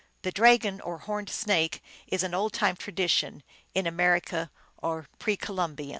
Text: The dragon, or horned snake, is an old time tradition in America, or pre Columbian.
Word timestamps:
The 0.23 0.31
dragon, 0.31 0.81
or 0.83 0.97
horned 0.97 1.29
snake, 1.29 1.79
is 2.07 2.23
an 2.23 2.33
old 2.33 2.53
time 2.53 2.75
tradition 2.75 3.43
in 3.75 3.85
America, 3.85 4.49
or 4.81 5.07
pre 5.19 5.37
Columbian. 5.37 5.89